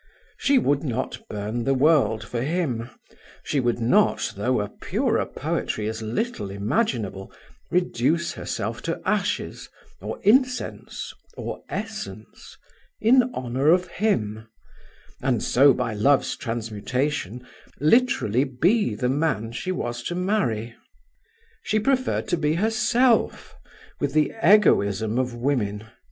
She 0.39 0.57
would 0.57 0.83
not 0.83 1.21
burn 1.29 1.63
the 1.63 1.75
world 1.75 2.23
for 2.23 2.41
him; 2.41 2.89
she 3.43 3.59
would 3.59 3.77
not, 3.79 4.33
though 4.35 4.59
a 4.59 4.67
purer 4.67 5.27
poetry 5.27 5.85
is 5.85 6.01
little 6.01 6.49
imaginable, 6.49 7.31
reduce 7.69 8.33
herself 8.33 8.81
to 8.85 8.99
ashes, 9.05 9.69
or 10.01 10.19
incense, 10.23 11.13
or 11.37 11.61
essence, 11.69 12.57
in 12.99 13.31
honour 13.35 13.67
of 13.67 13.85
him, 13.89 14.47
and 15.21 15.43
so, 15.43 15.71
by 15.71 15.93
love's 15.93 16.35
transmutation, 16.35 17.45
literally 17.79 18.43
be 18.43 18.95
the 18.95 19.07
man 19.07 19.51
she 19.51 19.71
was 19.71 20.01
to 20.05 20.15
marry. 20.15 20.73
She 21.61 21.77
preferred 21.79 22.27
to 22.29 22.37
be 22.37 22.55
herself, 22.55 23.55
with 23.99 24.13
the 24.13 24.33
egoism 24.43 25.19
of 25.19 25.35
women. 25.35 25.85